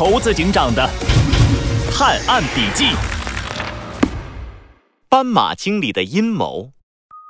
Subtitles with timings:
[0.00, 0.88] 猴子警长的
[1.92, 2.86] 探案笔记：
[5.10, 6.72] 斑马经理的阴谋。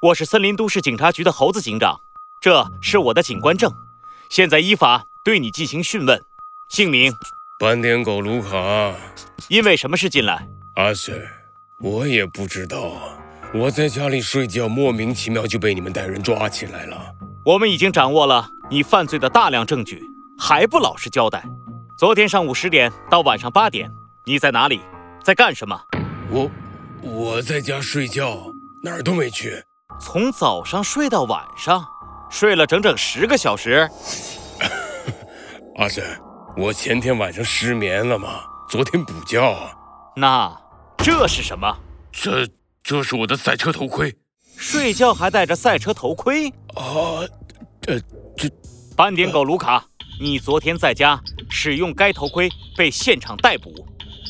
[0.03, 1.99] 我是森林都市警察局的猴子警长，
[2.41, 3.73] 这是我的警官证，
[4.31, 6.23] 现在依法对你进行讯问。
[6.69, 7.13] 姓名：
[7.59, 8.95] 斑点狗卢卡。
[9.49, 10.47] 因为什么事进来？
[10.77, 11.27] 阿 Sir，
[11.81, 13.19] 我也不知道啊。
[13.53, 17.17] 我在家里睡觉，莫名其妙就被你们带人抓起来了。
[17.45, 20.05] 我们已经掌握了你犯罪的大量证据，
[20.39, 21.43] 还不老实交代？
[22.01, 23.87] 昨天上午十点到晚上八点，
[24.25, 24.81] 你在哪里，
[25.23, 25.79] 在干什么？
[26.31, 26.51] 我
[27.03, 28.43] 我在家睡觉，
[28.83, 29.63] 哪儿都没去。
[30.01, 31.85] 从早上睡到晚上，
[32.31, 33.87] 睡了整整十个小时。
[35.77, 36.19] 阿 Sir，
[36.57, 39.71] 我前天晚上失眠了嘛，昨天补觉啊。
[40.17, 40.59] 那
[40.97, 41.71] 这是什么？
[42.11, 42.49] 这
[42.83, 44.17] 这是我的赛车头盔。
[44.57, 46.49] 睡觉还戴着赛车头盔？
[46.77, 47.29] 啊，
[47.83, 48.01] 这
[48.39, 48.51] 这
[48.97, 49.85] 斑点狗卢卡，
[50.19, 51.21] 你昨天在家
[51.63, 53.87] 使用该头盔被现场逮捕，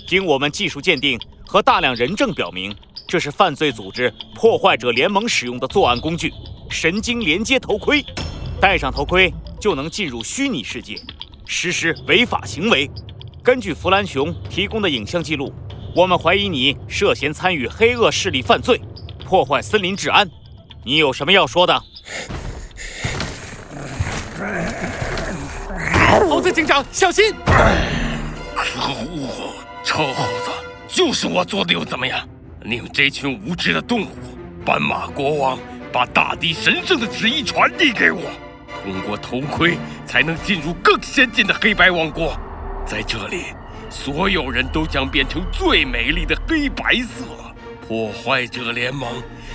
[0.08, 2.74] 经我们技术鉴定和大量人证表明。
[3.06, 6.32] 这是犯罪组织破坏者联盟使用的作案工具——
[6.68, 8.04] 神经连接头盔。
[8.60, 10.96] 戴上头盔就能进入虚拟世界，
[11.46, 12.90] 实施违法行为。
[13.44, 15.54] 根据弗兰熊提供的影像记录，
[15.94, 18.80] 我们怀疑你涉嫌参与黑恶势力犯罪，
[19.24, 20.28] 破坏森林治安。
[20.82, 21.80] 你有什么要说的？
[26.28, 27.34] 猴子警长，小心！
[28.56, 29.52] 可恶，
[29.84, 30.50] 臭猴子，
[30.88, 32.26] 就是我做的又怎么样？
[32.64, 34.08] 你们这群无知的动物！
[34.64, 35.58] 斑马国王
[35.92, 38.22] 把大地神圣的旨意传递给我，
[38.82, 42.36] 通过头盔才能进入更先进的黑白王国。
[42.86, 43.46] 在这里，
[43.88, 47.24] 所有人都将变成最美丽的黑白色。
[47.86, 49.08] 破坏者联盟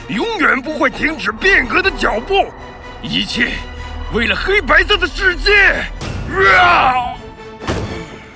[0.10, 2.46] 永远不会停止变革的脚步，
[3.02, 3.52] 一切
[4.14, 5.52] 为了黑白色的世界！
[6.34, 7.16] 啊！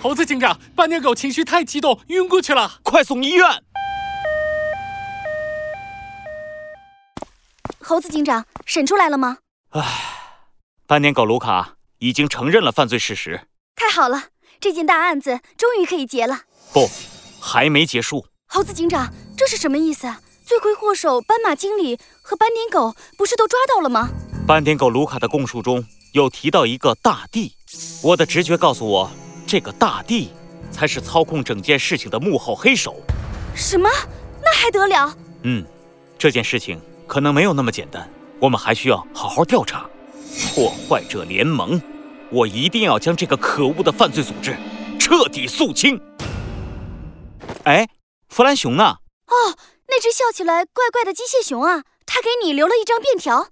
[0.01, 3.45] 猴子警长，斑点狗情绪太激动，晕过去了，快送医院！
[7.81, 9.39] 猴子警长，审出来了吗？
[9.71, 9.81] 唉，
[10.87, 13.47] 斑点狗卢卡已经承认了犯罪事实。
[13.75, 14.25] 太好了，
[14.59, 16.41] 这件大案子终于可以结了。
[16.71, 16.89] 不，
[17.41, 18.27] 还没结束。
[18.47, 20.07] 猴子警长，这是什么意思？
[20.45, 24.09] 罪魁祸首斑马经理和斑点狗不是都抓到了吗？
[24.49, 27.53] 斑点狗卢卡的供述中有提到一个大帝，
[28.01, 29.11] 我的直觉告诉我，
[29.45, 30.31] 这个大帝
[30.71, 32.99] 才是操控整件事情的幕后黑手。
[33.55, 33.87] 什么？
[34.43, 35.15] 那还得了？
[35.43, 35.63] 嗯，
[36.17, 36.81] 这件事情。
[37.05, 39.87] 可能没有那么简单，我们还需要好好调查。
[40.55, 41.79] 破坏者联盟，
[42.31, 44.57] 我一定要将这个可恶的犯罪组织
[44.99, 46.01] 彻底肃清。
[47.65, 47.87] 哎，
[48.29, 48.97] 弗兰熊呢？
[49.27, 49.55] 哦，
[49.89, 53.49] 那只笑起来怪怪的机械熊啊，他给你留了一张便条。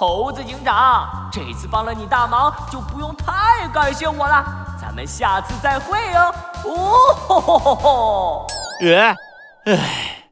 [0.00, 4.76] 猴子警长，这次帮了你大忙，就不用太感谢我了。
[4.80, 6.32] 咱们下次再会哦。
[6.64, 8.46] 哦吼吼吼吼！
[8.80, 9.16] 哎，
[9.64, 10.30] 唉，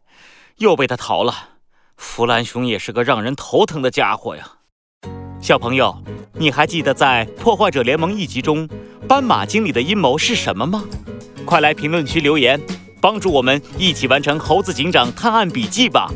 [0.58, 1.34] 又被他逃了。
[1.96, 4.44] 弗兰熊也是个让人头疼的家伙呀，
[5.40, 6.00] 小朋友，
[6.34, 8.68] 你还记得在《破坏者联盟》一集中，
[9.08, 10.84] 斑马经理的阴谋是什么吗？
[11.44, 12.60] 快来评论区留言，
[13.00, 16.08] 帮助我们一起完成猴子警长探案笔记吧！